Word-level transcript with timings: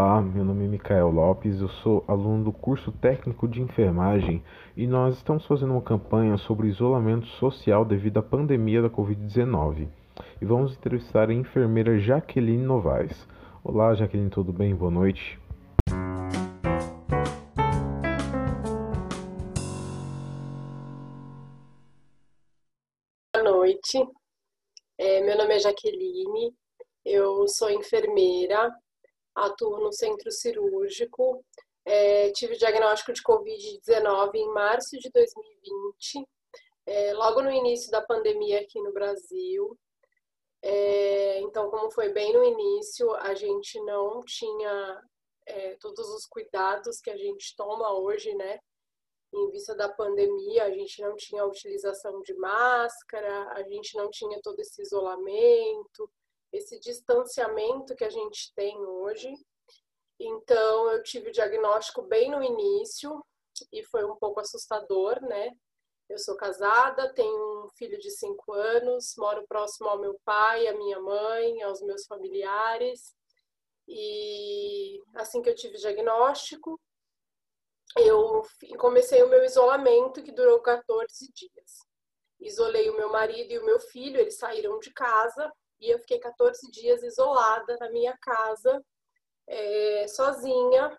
Olá, 0.00 0.22
meu 0.22 0.44
nome 0.44 0.64
é 0.64 0.68
Micael 0.68 1.10
Lopes, 1.10 1.60
eu 1.60 1.68
sou 1.68 2.04
aluno 2.06 2.44
do 2.44 2.52
curso 2.52 2.92
técnico 2.92 3.48
de 3.48 3.60
enfermagem 3.60 4.44
e 4.76 4.86
nós 4.86 5.16
estamos 5.16 5.44
fazendo 5.44 5.72
uma 5.72 5.82
campanha 5.82 6.36
sobre 6.36 6.68
isolamento 6.68 7.26
social 7.26 7.84
devido 7.84 8.18
à 8.18 8.22
pandemia 8.22 8.80
da 8.80 8.88
Covid-19. 8.88 9.88
E 10.40 10.44
vamos 10.44 10.76
entrevistar 10.76 11.30
a 11.30 11.34
enfermeira 11.34 11.98
Jaqueline 11.98 12.62
Novaes. 12.62 13.26
Olá, 13.64 13.92
Jaqueline, 13.92 14.30
tudo 14.30 14.52
bem? 14.52 14.72
Boa 14.72 14.88
noite. 14.88 15.36
Boa 23.34 23.42
noite, 23.42 24.08
é, 24.96 25.24
meu 25.24 25.36
nome 25.36 25.56
é 25.56 25.58
Jaqueline, 25.58 26.54
eu 27.04 27.48
sou 27.48 27.68
enfermeira 27.68 28.72
atuo 29.44 29.80
no 29.80 29.92
centro 29.92 30.30
cirúrgico. 30.30 31.44
É, 31.84 32.30
tive 32.32 32.56
diagnóstico 32.56 33.12
de 33.12 33.22
Covid-19 33.22 34.34
em 34.34 34.52
março 34.52 34.98
de 34.98 35.10
2020, 35.10 36.28
é, 36.86 37.14
logo 37.14 37.42
no 37.42 37.50
início 37.50 37.90
da 37.90 38.02
pandemia 38.02 38.60
aqui 38.60 38.80
no 38.80 38.92
Brasil. 38.92 39.78
É, 40.62 41.40
então, 41.40 41.70
como 41.70 41.90
foi 41.90 42.10
bem 42.12 42.32
no 42.32 42.44
início, 42.44 43.14
a 43.14 43.34
gente 43.34 43.80
não 43.84 44.22
tinha 44.24 45.02
é, 45.46 45.76
todos 45.80 46.08
os 46.10 46.26
cuidados 46.26 47.00
que 47.00 47.10
a 47.10 47.16
gente 47.16 47.54
toma 47.56 47.92
hoje, 47.92 48.34
né? 48.34 48.58
Em 49.32 49.50
vista 49.50 49.74
da 49.74 49.88
pandemia, 49.88 50.64
a 50.64 50.70
gente 50.70 51.00
não 51.02 51.14
tinha 51.14 51.42
a 51.42 51.46
utilização 51.46 52.22
de 52.22 52.34
máscara, 52.34 53.52
a 53.52 53.62
gente 53.62 53.96
não 53.96 54.10
tinha 54.10 54.40
todo 54.42 54.58
esse 54.60 54.80
isolamento, 54.82 56.10
esse 56.52 56.78
distanciamento 56.80 57.94
que 57.94 58.04
a 58.04 58.10
gente 58.10 58.52
tem 58.54 58.76
hoje. 58.78 59.32
Então, 60.18 60.90
eu 60.90 61.02
tive 61.02 61.28
o 61.28 61.32
diagnóstico 61.32 62.02
bem 62.02 62.30
no 62.30 62.42
início 62.42 63.24
e 63.72 63.84
foi 63.84 64.04
um 64.04 64.16
pouco 64.16 64.40
assustador, 64.40 65.20
né? 65.22 65.50
Eu 66.08 66.18
sou 66.18 66.36
casada, 66.36 67.12
tenho 67.12 67.64
um 67.64 67.68
filho 67.76 67.98
de 67.98 68.10
cinco 68.10 68.52
anos, 68.52 69.14
moro 69.18 69.46
próximo 69.46 69.88
ao 69.88 69.98
meu 69.98 70.18
pai, 70.24 70.66
à 70.66 70.74
minha 70.74 70.98
mãe, 71.00 71.62
aos 71.62 71.82
meus 71.82 72.06
familiares. 72.06 73.14
E 73.86 75.00
assim 75.14 75.42
que 75.42 75.50
eu 75.50 75.54
tive 75.54 75.76
o 75.76 75.80
diagnóstico, 75.80 76.80
eu 77.96 78.42
comecei 78.78 79.22
o 79.22 79.28
meu 79.28 79.44
isolamento, 79.44 80.22
que 80.22 80.32
durou 80.32 80.60
14 80.60 81.30
dias. 81.32 81.86
Isolei 82.40 82.88
o 82.88 82.96
meu 82.96 83.10
marido 83.10 83.52
e 83.52 83.58
o 83.58 83.64
meu 83.64 83.78
filho, 83.78 84.20
eles 84.20 84.38
saíram 84.38 84.78
de 84.78 84.92
casa 84.92 85.52
e 85.80 85.90
eu 85.90 85.98
fiquei 86.00 86.18
14 86.18 86.70
dias 86.70 87.02
isolada 87.02 87.76
na 87.78 87.90
minha 87.90 88.16
casa, 88.18 88.84
é, 89.46 90.06
sozinha, 90.08 90.96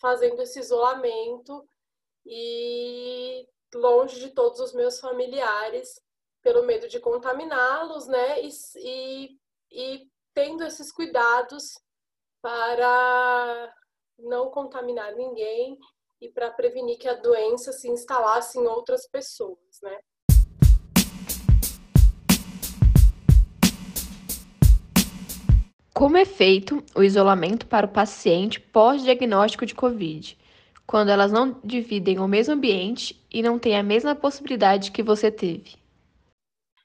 fazendo 0.00 0.40
esse 0.42 0.60
isolamento 0.60 1.66
e 2.24 3.46
longe 3.74 4.20
de 4.20 4.30
todos 4.30 4.60
os 4.60 4.72
meus 4.72 5.00
familiares, 5.00 6.00
pelo 6.42 6.64
medo 6.64 6.88
de 6.88 7.00
contaminá-los, 7.00 8.06
né? 8.06 8.40
E, 8.42 8.48
e, 8.76 9.38
e 9.70 10.10
tendo 10.34 10.64
esses 10.64 10.92
cuidados 10.92 11.74
para 12.40 13.74
não 14.18 14.50
contaminar 14.50 15.14
ninguém 15.14 15.76
e 16.20 16.28
para 16.28 16.50
prevenir 16.50 16.98
que 16.98 17.08
a 17.08 17.14
doença 17.14 17.72
se 17.72 17.88
instalasse 17.88 18.58
em 18.58 18.66
outras 18.66 19.06
pessoas, 19.08 19.80
né? 19.82 20.00
Como 25.98 26.16
é 26.16 26.24
feito 26.24 26.80
o 26.94 27.02
isolamento 27.02 27.66
para 27.66 27.84
o 27.84 27.92
paciente 27.92 28.60
pós-diagnóstico 28.60 29.66
de 29.66 29.74
Covid, 29.74 30.38
quando 30.86 31.08
elas 31.08 31.32
não 31.32 31.60
dividem 31.64 32.20
o 32.20 32.28
mesmo 32.28 32.54
ambiente 32.54 33.20
e 33.28 33.42
não 33.42 33.58
têm 33.58 33.76
a 33.76 33.82
mesma 33.82 34.14
possibilidade 34.14 34.92
que 34.92 35.02
você 35.02 35.28
teve? 35.28 35.74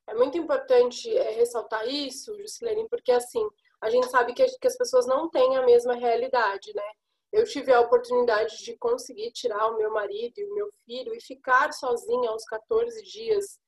É 0.08 0.16
muito 0.16 0.36
importante 0.36 1.16
é, 1.16 1.30
ressaltar 1.30 1.88
isso, 1.88 2.36
Juscelene, 2.40 2.90
porque 2.90 3.12
assim, 3.12 3.48
a 3.80 3.88
gente 3.88 4.10
sabe 4.10 4.34
que, 4.34 4.44
que 4.60 4.68
as 4.68 4.76
pessoas 4.76 5.06
não 5.06 5.30
têm 5.30 5.58
a 5.58 5.62
mesma 5.64 5.94
realidade, 5.94 6.74
né? 6.74 6.92
Eu 7.32 7.44
tive 7.44 7.72
a 7.72 7.82
oportunidade 7.82 8.66
de 8.66 8.76
conseguir 8.78 9.32
tirar 9.32 9.68
o 9.68 9.78
meu 9.78 9.94
marido 9.94 10.40
e 10.40 10.44
o 10.44 10.56
meu 10.56 10.72
filho 10.88 11.14
e 11.14 11.22
ficar 11.22 11.72
sozinha 11.72 12.32
aos 12.32 12.46
14 12.46 13.04
dias 13.04 13.60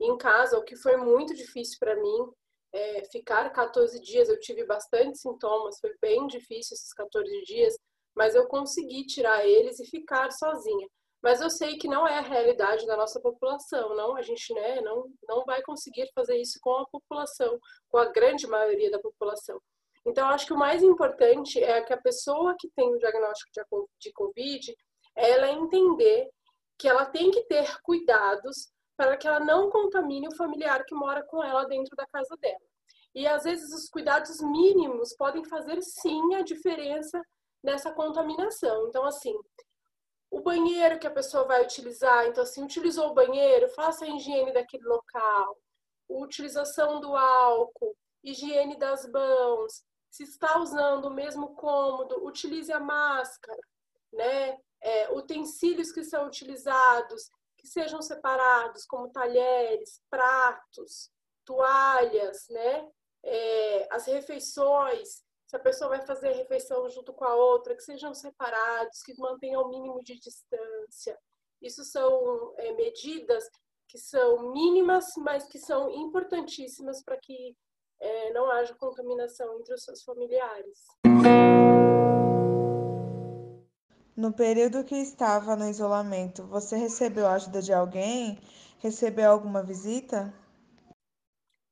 em 0.00 0.16
casa, 0.16 0.56
o 0.56 0.64
que 0.64 0.76
foi 0.76 0.96
muito 0.96 1.34
difícil 1.34 1.76
para 1.78 1.94
mim 1.94 2.32
é, 2.74 3.04
ficar 3.04 3.50
14 3.50 4.00
dias, 4.00 4.28
eu 4.28 4.38
tive 4.40 4.64
bastante 4.66 5.18
sintomas, 5.18 5.78
foi 5.78 5.94
bem 6.00 6.26
difícil 6.26 6.74
esses 6.74 6.92
14 6.92 7.42
dias, 7.44 7.78
mas 8.16 8.34
eu 8.34 8.48
consegui 8.48 9.06
tirar 9.06 9.46
eles 9.46 9.78
e 9.78 9.86
ficar 9.86 10.32
sozinha. 10.32 10.88
Mas 11.22 11.40
eu 11.40 11.48
sei 11.48 11.78
que 11.78 11.88
não 11.88 12.06
é 12.06 12.18
a 12.18 12.22
realidade 12.22 12.84
da 12.84 12.96
nossa 12.96 13.20
população, 13.20 13.94
não, 13.94 14.16
a 14.16 14.22
gente 14.22 14.52
né, 14.52 14.80
não, 14.80 15.08
não 15.28 15.44
vai 15.44 15.62
conseguir 15.62 16.10
fazer 16.14 16.36
isso 16.36 16.58
com 16.60 16.76
a 16.78 16.86
população, 16.86 17.58
com 17.88 17.96
a 17.96 18.06
grande 18.06 18.46
maioria 18.46 18.90
da 18.90 18.98
população. 18.98 19.58
Então, 20.04 20.28
acho 20.28 20.44
que 20.44 20.52
o 20.52 20.58
mais 20.58 20.82
importante 20.82 21.62
é 21.62 21.80
que 21.80 21.92
a 21.92 22.02
pessoa 22.02 22.56
que 22.58 22.68
tem 22.76 22.92
o 22.92 22.98
diagnóstico 22.98 23.50
de 23.98 24.12
Covid, 24.12 24.76
ela 25.16 25.50
entender 25.50 26.28
que 26.76 26.88
ela 26.88 27.06
tem 27.06 27.30
que 27.30 27.42
ter 27.44 27.80
cuidados 27.82 28.68
para 28.96 29.16
que 29.16 29.26
ela 29.26 29.40
não 29.40 29.70
contamine 29.70 30.28
o 30.28 30.36
familiar 30.36 30.84
que 30.84 30.94
mora 30.94 31.24
com 31.24 31.42
ela 31.42 31.64
dentro 31.64 31.96
da 31.96 32.06
casa 32.06 32.36
dela. 32.40 32.60
E 33.14 33.26
às 33.26 33.44
vezes 33.44 33.72
os 33.72 33.88
cuidados 33.88 34.40
mínimos 34.40 35.14
podem 35.16 35.44
fazer 35.44 35.80
sim 35.82 36.34
a 36.34 36.42
diferença 36.42 37.20
nessa 37.62 37.92
contaminação. 37.92 38.88
Então, 38.88 39.04
assim, 39.04 39.34
o 40.30 40.40
banheiro 40.40 40.98
que 40.98 41.06
a 41.06 41.12
pessoa 41.12 41.44
vai 41.44 41.62
utilizar, 41.62 42.26
então, 42.26 42.42
assim, 42.42 42.62
utilizou 42.64 43.10
o 43.10 43.14
banheiro, 43.14 43.68
faça 43.68 44.04
a 44.04 44.08
higiene 44.08 44.52
daquele 44.52 44.84
local, 44.84 45.56
utilização 46.08 47.00
do 47.00 47.16
álcool, 47.16 47.96
higiene 48.22 48.76
das 48.76 49.08
mãos, 49.08 49.84
se 50.10 50.24
está 50.24 50.58
usando 50.58 51.06
o 51.06 51.14
mesmo 51.14 51.54
cômodo, 51.54 52.24
utilize 52.24 52.72
a 52.72 52.80
máscara, 52.80 53.60
né? 54.12 54.58
É, 54.80 55.10
utensílios 55.12 55.90
que 55.90 56.04
são 56.04 56.26
utilizados, 56.26 57.30
que 57.64 57.68
sejam 57.70 58.02
separados, 58.02 58.84
como 58.84 59.08
talheres, 59.08 60.02
pratos, 60.10 61.10
toalhas, 61.46 62.46
né? 62.50 62.90
É, 63.24 63.88
as 63.90 64.06
refeições, 64.06 65.22
se 65.46 65.56
a 65.56 65.58
pessoa 65.58 65.88
vai 65.88 66.06
fazer 66.06 66.28
a 66.28 66.36
refeição 66.36 66.86
junto 66.90 67.14
com 67.14 67.24
a 67.24 67.34
outra, 67.34 67.74
que 67.74 67.82
sejam 67.82 68.12
separados, 68.12 69.02
que 69.02 69.18
mantenham 69.18 69.62
o 69.62 69.70
mínimo 69.70 70.04
de 70.04 70.20
distância. 70.20 71.18
Isso 71.62 71.82
são 71.84 72.54
é, 72.58 72.72
medidas 72.72 73.48
que 73.88 73.96
são 73.96 74.52
mínimas, 74.52 75.14
mas 75.16 75.46
que 75.46 75.58
são 75.58 75.88
importantíssimas 75.90 77.02
para 77.02 77.16
que 77.16 77.56
é, 77.98 78.32
não 78.34 78.50
haja 78.50 78.74
contaminação 78.74 79.58
entre 79.58 79.72
os 79.72 79.82
seus 79.84 80.02
familiares. 80.02 80.84
No 84.16 84.32
período 84.32 84.84
que 84.84 84.94
estava 84.94 85.56
no 85.56 85.68
isolamento, 85.68 86.44
você 86.44 86.76
recebeu 86.76 87.26
a 87.26 87.34
ajuda 87.34 87.60
de 87.60 87.72
alguém? 87.72 88.38
Recebeu 88.78 89.28
alguma 89.28 89.60
visita? 89.60 90.32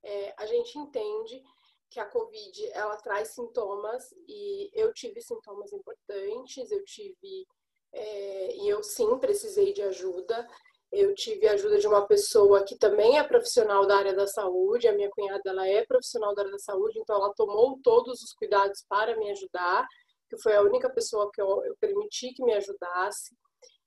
É, 0.02 0.34
a 0.36 0.46
gente 0.46 0.76
entende 0.76 1.40
que 1.88 2.00
a 2.00 2.06
Covid 2.06 2.70
ela 2.72 2.96
traz 2.96 3.28
sintomas 3.28 4.12
e 4.26 4.70
eu 4.74 4.92
tive 4.92 5.20
sintomas 5.20 5.72
importantes, 5.72 6.72
eu 6.72 6.82
tive 6.84 7.46
é, 7.92 8.56
e 8.56 8.68
eu 8.68 8.82
sim 8.82 9.18
precisei 9.18 9.72
de 9.72 9.82
ajuda. 9.82 10.48
Eu 10.90 11.14
tive 11.14 11.46
a 11.46 11.52
ajuda 11.52 11.78
de 11.78 11.86
uma 11.86 12.06
pessoa 12.06 12.64
que 12.64 12.76
também 12.76 13.18
é 13.18 13.22
profissional 13.22 13.86
da 13.86 13.96
área 13.96 14.14
da 14.14 14.26
saúde, 14.26 14.88
a 14.88 14.92
minha 14.92 15.08
cunhada 15.10 15.42
ela 15.48 15.66
é 15.66 15.86
profissional 15.86 16.34
da 16.34 16.42
área 16.42 16.52
da 16.52 16.58
saúde, 16.58 16.98
então 16.98 17.16
ela 17.16 17.32
tomou 17.34 17.78
todos 17.82 18.20
os 18.20 18.34
cuidados 18.34 18.84
para 18.88 19.16
me 19.16 19.30
ajudar 19.30 19.86
que 20.32 20.40
foi 20.40 20.56
a 20.56 20.62
única 20.62 20.88
pessoa 20.88 21.30
que 21.30 21.42
eu, 21.42 21.62
eu 21.66 21.76
permiti 21.78 22.32
que 22.32 22.42
me 22.42 22.54
ajudasse. 22.54 23.36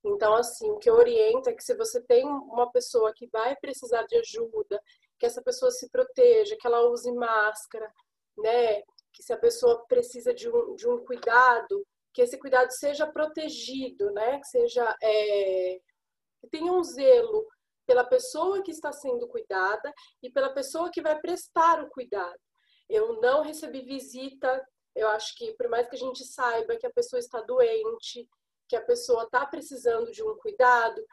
Então, 0.03 0.35
assim, 0.35 0.69
o 0.69 0.77
que 0.77 0.87
eu 0.87 0.93
oriento 0.93 1.49
é 1.49 1.53
que 1.53 1.63
se 1.63 1.75
você 1.75 1.99
tem 2.03 2.23
uma 2.23 2.71
pessoa 2.71 3.11
que 3.15 3.27
vai 3.29 3.55
precisar 3.55 4.03
de 4.03 4.15
ajuda, 4.17 4.79
que 5.17 5.25
essa 5.25 5.41
pessoa 5.41 5.71
se 5.71 5.89
proteja, 5.89 6.55
que 6.59 6.67
ela 6.67 6.87
use 6.87 7.11
máscara, 7.11 7.91
né? 8.37 8.81
Que 9.11 9.23
se 9.23 9.33
a 9.33 9.37
pessoa 9.37 9.83
precisa 9.87 10.35
de 10.35 10.47
um, 10.47 10.75
de 10.75 10.87
um 10.87 11.03
cuidado, 11.03 11.83
que 12.13 12.21
esse 12.21 12.37
cuidado 12.37 12.69
seja 12.69 13.07
protegido, 13.07 14.11
né? 14.11 14.39
Que 14.39 14.47
seja 14.47 14.95
é, 15.01 15.79
que 16.41 16.47
tenha 16.51 16.71
um 16.71 16.83
zelo 16.83 17.43
pela 17.87 18.03
pessoa 18.03 18.61
que 18.61 18.69
está 18.69 18.91
sendo 18.91 19.27
cuidada 19.27 19.91
e 20.21 20.29
pela 20.29 20.53
pessoa 20.53 20.91
que 20.91 21.01
vai 21.01 21.19
prestar 21.19 21.83
o 21.83 21.89
cuidado. 21.89 22.39
Eu 22.87 23.19
não 23.19 23.41
recebi 23.41 23.81
visita 23.81 24.63
eu 24.95 25.07
acho 25.09 25.35
que, 25.35 25.53
por 25.53 25.67
mais 25.67 25.87
que 25.89 25.95
a 25.95 25.99
gente 25.99 26.23
saiba 26.23 26.77
que 26.77 26.87
a 26.87 26.93
pessoa 26.93 27.19
está 27.19 27.41
doente, 27.41 28.27
que 28.67 28.75
a 28.75 28.81
pessoa 28.81 29.23
está 29.23 29.45
precisando 29.45 30.11
de 30.11 30.23
um 30.23 30.35
cuidado, 30.37 31.03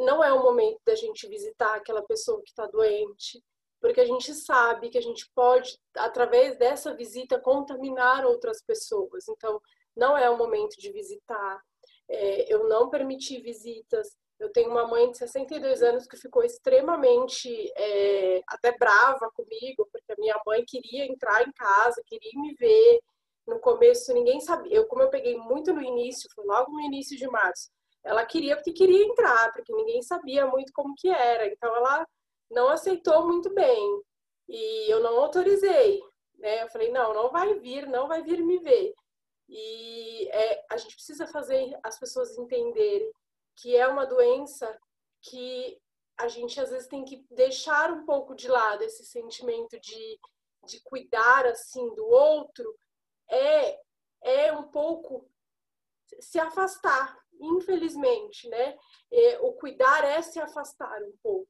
não 0.00 0.22
é 0.22 0.32
o 0.32 0.42
momento 0.42 0.80
da 0.84 0.94
gente 0.94 1.28
visitar 1.28 1.74
aquela 1.76 2.02
pessoa 2.02 2.42
que 2.42 2.50
está 2.50 2.66
doente, 2.66 3.42
porque 3.80 4.00
a 4.00 4.04
gente 4.04 4.34
sabe 4.34 4.90
que 4.90 4.98
a 4.98 5.02
gente 5.02 5.30
pode, 5.34 5.78
através 5.96 6.58
dessa 6.58 6.94
visita, 6.94 7.38
contaminar 7.38 8.26
outras 8.26 8.60
pessoas. 8.60 9.28
Então, 9.28 9.60
não 9.96 10.18
é 10.18 10.28
o 10.28 10.36
momento 10.36 10.76
de 10.78 10.90
visitar. 10.90 11.62
É, 12.08 12.52
eu 12.52 12.68
não 12.68 12.90
permiti 12.90 13.40
visitas. 13.40 14.16
Eu 14.38 14.50
tenho 14.50 14.70
uma 14.70 14.86
mãe 14.86 15.10
de 15.10 15.18
62 15.18 15.82
anos 15.82 16.06
que 16.06 16.16
ficou 16.16 16.42
extremamente 16.42 17.72
é, 17.76 18.40
até 18.48 18.76
brava 18.76 19.30
comigo, 19.32 19.88
porque 19.92 20.12
a 20.12 20.16
minha 20.18 20.40
mãe 20.44 20.64
queria 20.66 21.06
entrar 21.06 21.46
em 21.46 21.52
casa, 21.52 22.02
queria 22.04 22.32
me 22.34 22.54
ver. 22.54 23.00
No 23.48 23.58
começo 23.58 24.12
ninguém 24.12 24.40
sabia. 24.40 24.76
Eu, 24.76 24.86
como 24.86 25.02
eu 25.02 25.08
peguei 25.08 25.36
muito 25.38 25.72
no 25.72 25.80
início, 25.80 26.28
foi 26.34 26.44
logo 26.44 26.70
no 26.70 26.80
início 26.82 27.16
de 27.16 27.26
março, 27.26 27.70
ela 28.04 28.24
queria 28.26 28.54
porque 28.54 28.72
queria 28.72 29.04
entrar, 29.06 29.50
porque 29.52 29.72
ninguém 29.72 30.02
sabia 30.02 30.46
muito 30.46 30.70
como 30.74 30.94
que 30.94 31.08
era. 31.08 31.46
Então 31.46 31.74
ela 31.74 32.06
não 32.50 32.68
aceitou 32.68 33.26
muito 33.26 33.52
bem. 33.54 34.02
E 34.48 34.92
eu 34.92 35.00
não 35.00 35.18
autorizei. 35.18 36.00
Né? 36.36 36.62
Eu 36.62 36.68
falei, 36.68 36.92
não, 36.92 37.14
não 37.14 37.30
vai 37.30 37.58
vir, 37.58 37.86
não 37.86 38.06
vai 38.06 38.22
vir 38.22 38.42
me 38.42 38.58
ver. 38.58 38.94
E 39.48 40.28
é, 40.28 40.64
a 40.70 40.76
gente 40.76 40.94
precisa 40.94 41.26
fazer 41.26 41.74
as 41.82 41.98
pessoas 41.98 42.36
entenderem 42.36 43.10
que 43.56 43.74
é 43.74 43.88
uma 43.88 44.04
doença 44.04 44.78
que 45.22 45.80
a 46.18 46.28
gente 46.28 46.60
às 46.60 46.70
vezes 46.70 46.86
tem 46.86 47.02
que 47.02 47.24
deixar 47.30 47.90
um 47.92 48.04
pouco 48.04 48.34
de 48.34 48.46
lado 48.46 48.82
esse 48.82 49.04
sentimento 49.04 49.80
de, 49.80 50.20
de 50.66 50.82
cuidar 50.82 51.46
assim 51.46 51.94
do 51.94 52.06
outro 52.06 52.76
é 53.30 53.80
é 54.20 54.52
um 54.52 54.64
pouco 54.64 55.28
se 56.20 56.38
afastar 56.38 57.16
infelizmente 57.40 58.48
né 58.48 58.76
é, 59.10 59.38
o 59.40 59.52
cuidar 59.54 60.04
é 60.04 60.20
se 60.22 60.40
afastar 60.40 61.02
um 61.02 61.16
pouco 61.22 61.48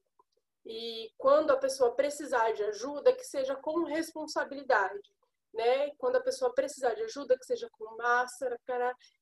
e 0.65 1.11
quando 1.17 1.51
a 1.51 1.57
pessoa 1.57 1.95
precisar 1.95 2.51
de 2.51 2.63
ajuda 2.63 3.13
que 3.13 3.23
seja 3.23 3.55
com 3.55 3.83
responsabilidade 3.83 5.09
né? 5.53 5.91
Quando 5.97 6.17
a 6.17 6.21
pessoa 6.21 6.53
precisar 6.53 6.93
de 6.93 7.03
ajuda, 7.03 7.37
que 7.37 7.45
seja 7.45 7.69
com 7.71 7.97
máscara, 7.97 8.57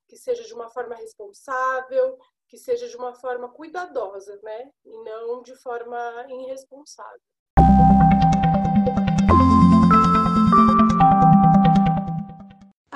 que 0.07 0.18
seja 0.18 0.44
de 0.44 0.54
uma 0.54 0.69
forma 0.69 0.95
responsável, 0.95 2.18
que 2.48 2.57
seja 2.57 2.88
de 2.88 2.95
uma 2.95 3.13
forma 3.13 3.50
cuidadosa, 3.50 4.39
né? 4.44 4.71
E 4.86 4.98
não 5.04 5.42
de 5.42 5.56
forma 5.56 6.25
irresponsável. 6.30 7.21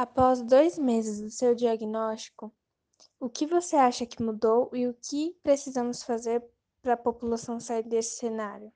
Após 0.02 0.42
dois 0.42 0.80
meses 0.80 1.22
do 1.22 1.30
seu 1.30 1.54
diagnóstico, 1.54 2.52
o 3.20 3.30
que 3.30 3.46
você 3.46 3.76
acha 3.76 4.04
que 4.04 4.24
mudou 4.24 4.68
e 4.74 4.88
o 4.88 4.96
que 4.96 5.38
precisamos 5.44 6.02
fazer 6.02 6.44
para 6.82 6.94
a 6.94 6.98
população 6.98 7.60
sair 7.60 7.84
desse 7.84 8.16
cenário? 8.16 8.74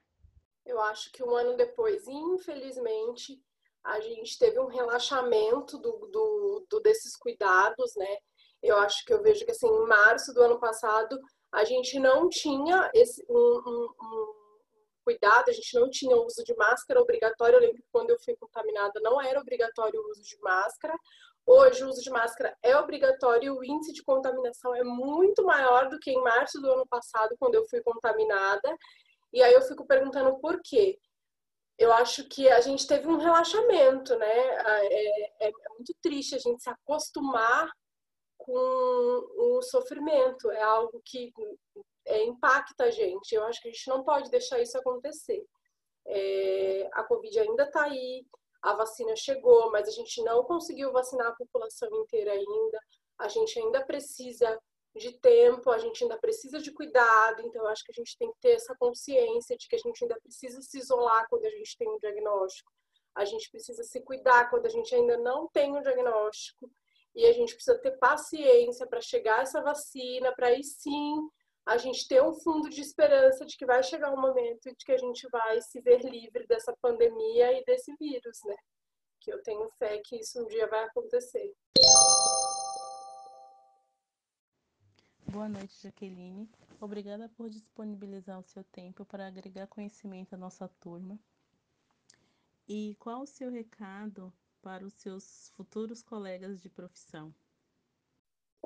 Eu 0.64 0.80
acho 0.82 1.10
que 1.10 1.24
um 1.24 1.34
ano 1.34 1.56
depois, 1.56 2.06
infelizmente, 2.06 3.42
a 3.82 3.98
gente 3.98 4.38
teve 4.38 4.60
um 4.60 4.68
relaxamento 4.68 5.78
do, 5.78 6.06
do, 6.12 6.66
do, 6.70 6.78
desses 6.78 7.16
cuidados, 7.16 7.96
né? 7.96 8.18
Eu 8.62 8.76
acho 8.76 9.04
que 9.04 9.12
eu 9.12 9.20
vejo 9.20 9.44
que 9.44 9.50
assim, 9.50 9.66
em 9.66 9.86
março 9.88 10.32
do 10.32 10.40
ano 10.42 10.60
passado 10.60 11.18
a 11.50 11.64
gente 11.64 11.98
não 11.98 12.28
tinha 12.28 12.88
esse 12.94 13.26
um, 13.28 13.34
um, 13.34 13.88
um 14.00 14.45
cuidado, 15.06 15.48
a 15.48 15.52
gente 15.52 15.72
não 15.78 15.88
tinha 15.88 16.16
uso 16.16 16.42
de 16.42 16.54
máscara 16.56 17.00
obrigatório. 17.00 17.56
Eu 17.56 17.60
lembro 17.60 17.76
que 17.76 17.88
quando 17.92 18.10
eu 18.10 18.18
fui 18.18 18.34
contaminada 18.34 19.00
não 19.00 19.20
era 19.22 19.40
obrigatório 19.40 20.00
o 20.00 20.10
uso 20.10 20.22
de 20.22 20.36
máscara. 20.40 20.98
Hoje 21.46 21.84
o 21.84 21.88
uso 21.88 22.02
de 22.02 22.10
máscara 22.10 22.56
é 22.60 22.76
obrigatório 22.76 23.44
e 23.44 23.50
o 23.50 23.64
índice 23.64 23.92
de 23.92 24.02
contaminação 24.02 24.74
é 24.74 24.82
muito 24.82 25.44
maior 25.44 25.88
do 25.88 26.00
que 26.00 26.10
em 26.10 26.20
março 26.20 26.60
do 26.60 26.68
ano 26.72 26.86
passado, 26.88 27.36
quando 27.38 27.54
eu 27.54 27.64
fui 27.68 27.80
contaminada. 27.82 28.76
E 29.32 29.40
aí 29.40 29.54
eu 29.54 29.62
fico 29.62 29.86
perguntando 29.86 30.40
por 30.40 30.60
quê 30.60 30.98
eu 31.78 31.92
acho 31.92 32.26
que 32.28 32.48
a 32.48 32.60
gente 32.60 32.86
teve 32.86 33.06
um 33.06 33.18
relaxamento, 33.18 34.16
né? 34.16 34.26
É, 34.26 35.46
é, 35.46 35.48
é, 35.48 35.52
muito 35.74 35.94
triste 36.02 36.34
a 36.34 36.38
gente 36.38 36.62
se 36.62 36.70
acostumar 36.70 37.70
com 38.38 38.52
o 38.54 39.62
sofrimento, 39.62 40.50
é 40.50 40.62
algo 40.62 41.02
que 41.04 41.32
é, 42.06 42.24
impacta 42.24 42.84
a 42.84 42.90
gente. 42.90 43.34
Eu 43.34 43.44
acho 43.44 43.60
que 43.60 43.68
a 43.68 43.72
gente 43.72 43.88
não 43.88 44.04
pode 44.04 44.30
deixar 44.30 44.60
isso 44.60 44.78
acontecer. 44.78 45.44
É, 46.06 46.88
a 46.92 47.02
Covid 47.02 47.38
ainda 47.40 47.64
está 47.64 47.84
aí, 47.84 48.24
a 48.62 48.74
vacina 48.74 49.14
chegou, 49.16 49.70
mas 49.70 49.88
a 49.88 49.92
gente 49.92 50.22
não 50.22 50.44
conseguiu 50.44 50.92
vacinar 50.92 51.28
a 51.28 51.34
população 51.34 51.88
inteira 52.02 52.32
ainda. 52.32 52.80
A 53.18 53.28
gente 53.28 53.58
ainda 53.58 53.84
precisa 53.84 54.58
de 54.94 55.12
tempo, 55.18 55.70
a 55.70 55.78
gente 55.78 56.02
ainda 56.02 56.18
precisa 56.18 56.58
de 56.58 56.72
cuidado, 56.72 57.42
então 57.42 57.62
eu 57.62 57.68
acho 57.68 57.84
que 57.84 57.92
a 57.92 57.94
gente 57.94 58.16
tem 58.18 58.30
que 58.32 58.40
ter 58.40 58.52
essa 58.52 58.74
consciência 58.76 59.56
de 59.56 59.68
que 59.68 59.76
a 59.76 59.78
gente 59.78 60.02
ainda 60.02 60.18
precisa 60.20 60.60
se 60.62 60.78
isolar 60.78 61.26
quando 61.28 61.44
a 61.44 61.50
gente 61.50 61.76
tem 61.76 61.88
um 61.88 61.98
diagnóstico, 61.98 62.72
a 63.14 63.24
gente 63.24 63.50
precisa 63.50 63.82
se 63.82 64.00
cuidar 64.00 64.48
quando 64.48 64.64
a 64.64 64.70
gente 64.70 64.94
ainda 64.94 65.18
não 65.18 65.48
tem 65.48 65.76
um 65.76 65.82
diagnóstico, 65.82 66.70
e 67.14 67.26
a 67.26 67.32
gente 67.32 67.54
precisa 67.54 67.78
ter 67.78 67.92
paciência 67.98 68.86
para 68.86 69.00
chegar 69.00 69.42
essa 69.42 69.62
vacina, 69.62 70.34
para 70.34 70.48
aí 70.48 70.64
sim 70.64 71.28
a 71.66 71.76
gente 71.76 72.06
ter 72.06 72.22
um 72.22 72.32
fundo 72.32 72.70
de 72.70 72.80
esperança 72.80 73.44
de 73.44 73.56
que 73.56 73.66
vai 73.66 73.82
chegar 73.82 74.14
um 74.14 74.20
momento 74.20 74.70
de 74.70 74.84
que 74.84 74.92
a 74.92 74.98
gente 74.98 75.28
vai 75.28 75.60
se 75.60 75.80
ver 75.80 76.00
livre 76.04 76.46
dessa 76.46 76.72
pandemia 76.80 77.58
e 77.58 77.64
desse 77.64 77.92
vírus, 77.96 78.38
né? 78.44 78.56
Que 79.20 79.32
eu 79.32 79.42
tenho 79.42 79.68
fé 79.76 80.00
que 80.04 80.16
isso 80.16 80.40
um 80.40 80.46
dia 80.46 80.68
vai 80.68 80.84
acontecer. 80.84 81.52
Boa 85.28 85.48
noite, 85.48 85.82
Jaqueline. 85.82 86.48
Obrigada 86.80 87.28
por 87.30 87.50
disponibilizar 87.50 88.38
o 88.38 88.44
seu 88.44 88.62
tempo 88.62 89.04
para 89.04 89.26
agregar 89.26 89.66
conhecimento 89.66 90.34
à 90.34 90.38
nossa 90.38 90.68
turma. 90.80 91.18
E 92.68 92.94
qual 93.00 93.22
o 93.22 93.26
seu 93.26 93.50
recado 93.50 94.32
para 94.62 94.84
os 94.84 94.94
seus 94.94 95.50
futuros 95.56 96.00
colegas 96.00 96.60
de 96.60 96.68
profissão? 96.68 97.34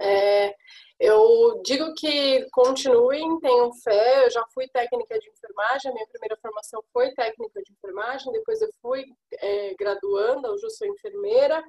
É, 0.00 0.55
eu 0.99 1.61
digo 1.64 1.94
que 1.94 2.47
continuem, 2.50 3.38
tenham 3.41 3.73
fé. 3.75 4.25
Eu 4.26 4.31
já 4.31 4.44
fui 4.52 4.69
técnica 4.69 5.19
de 5.19 5.29
enfermagem, 5.29 5.91
a 5.91 5.94
minha 5.94 6.06
primeira 6.08 6.37
formação 6.37 6.82
foi 6.93 7.12
técnica 7.12 7.62
de 7.62 7.73
enfermagem, 7.73 8.32
depois 8.32 8.61
eu 8.61 8.70
fui 8.81 9.05
é, 9.38 9.75
graduanda, 9.75 10.50
hoje 10.50 10.64
eu 10.64 10.70
sou 10.70 10.87
enfermeira. 10.87 11.62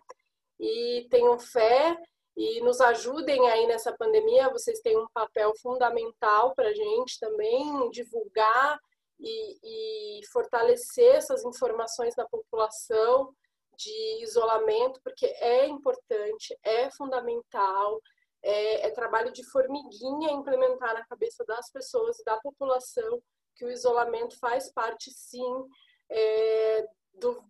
E 0.60 1.08
tenham 1.10 1.40
fé, 1.40 1.98
e 2.36 2.62
nos 2.62 2.80
ajudem 2.82 3.50
aí 3.50 3.68
nessa 3.68 3.92
pandemia. 3.94 4.50
Vocês 4.50 4.80
têm 4.80 4.98
um 4.98 5.08
papel 5.14 5.54
fundamental 5.62 6.54
para 6.56 6.70
a 6.70 6.74
gente 6.74 7.20
também 7.20 7.90
divulgar 7.90 8.80
e, 9.20 10.20
e, 10.20 10.28
fortalecer 10.28 11.16
essas 11.16 11.44
informações 11.46 12.16
na 12.16 12.26
população 12.26 13.34
de 13.78 14.24
isolamento, 14.24 15.00
porque 15.04 15.26
é 15.26 15.68
importante, 15.68 16.58
é 16.64 16.90
fundamental, 16.92 18.02
é, 18.44 18.88
é 18.88 18.92
trabalho 18.92 19.32
de 19.32 19.44
formiguinha 19.44 20.32
implementar 20.32 20.94
na 20.94 21.06
cabeça 21.06 21.46
das 21.46 21.72
pessoas 21.72 22.20
e 22.20 22.24
da 22.24 22.38
população 22.38 23.22
que 23.56 23.66
o 23.66 23.72
isolamento 23.72 24.38
faz 24.40 24.72
parte, 24.72 25.12
sim, 25.12 25.68
é, 26.10 26.88
do, 27.14 27.44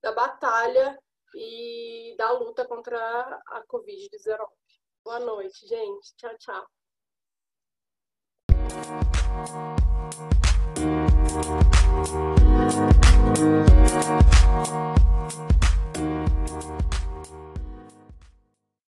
da 0.00 0.12
batalha 0.12 0.98
e 1.34 2.14
da 2.16 2.30
luta 2.32 2.66
contra 2.66 2.98
a 3.46 3.64
Covid-19. 3.66 4.46
Boa 5.04 5.18
noite, 5.18 5.66
gente. 5.66 6.14
Tchau, 6.16 6.36
tchau. 6.38 6.66